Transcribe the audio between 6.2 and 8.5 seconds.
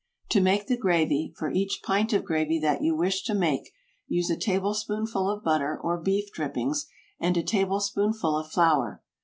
drippings and a tablespoonful of